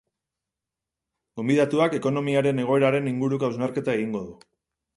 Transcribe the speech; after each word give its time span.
Gonbidatuak 1.41 1.97
ekonomiaren 1.99 2.63
egoeraren 2.65 3.13
inguruko 3.15 3.51
hausnarketa 3.51 3.99
egingo 4.01 4.27
du. 4.31 4.35